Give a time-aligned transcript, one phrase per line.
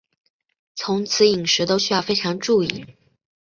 [0.73, 2.95] 从此饮食都需要非常注意